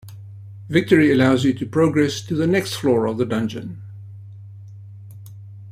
[0.67, 3.83] Victory allows you to progress to the next floor of the dungeon.